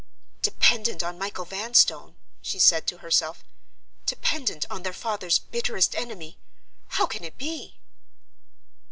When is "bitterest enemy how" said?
5.37-7.05